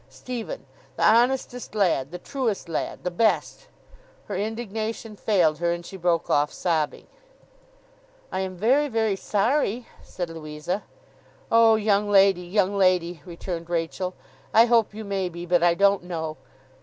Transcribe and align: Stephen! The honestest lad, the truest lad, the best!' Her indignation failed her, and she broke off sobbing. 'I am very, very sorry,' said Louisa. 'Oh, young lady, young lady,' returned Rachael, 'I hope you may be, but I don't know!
Stephen! 0.09 0.65
The 0.95 1.05
honestest 1.07 1.75
lad, 1.75 2.09
the 2.09 2.17
truest 2.17 2.67
lad, 2.67 3.03
the 3.03 3.11
best!' 3.11 3.67
Her 4.25 4.35
indignation 4.35 5.15
failed 5.15 5.59
her, 5.59 5.71
and 5.71 5.85
she 5.85 5.95
broke 5.95 6.27
off 6.27 6.51
sobbing. 6.51 7.05
'I 8.31 8.39
am 8.39 8.57
very, 8.57 8.87
very 8.87 9.15
sorry,' 9.15 9.85
said 10.01 10.31
Louisa. 10.31 10.81
'Oh, 11.51 11.75
young 11.75 12.09
lady, 12.09 12.41
young 12.41 12.75
lady,' 12.75 13.21
returned 13.25 13.69
Rachael, 13.69 14.15
'I 14.55 14.65
hope 14.65 14.95
you 14.95 15.03
may 15.03 15.29
be, 15.29 15.45
but 15.45 15.61
I 15.61 15.75
don't 15.75 16.01
know! 16.05 16.37